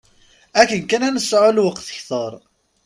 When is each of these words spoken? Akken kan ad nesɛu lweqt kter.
Akken 0.61 0.83
kan 0.89 1.05
ad 1.07 1.13
nesɛu 1.15 1.49
lweqt 1.51 1.87
kter. 1.97 2.33